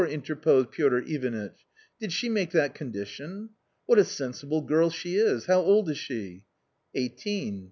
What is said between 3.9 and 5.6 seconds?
a sensible girl she is.